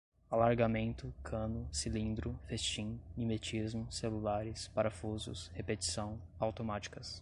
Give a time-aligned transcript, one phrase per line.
[0.31, 7.19] alargamento, cano, cilindro, festim, mimetismo, celulares, parafusos, repetição, automáticas